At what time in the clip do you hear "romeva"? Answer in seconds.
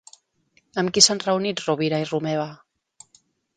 2.11-2.49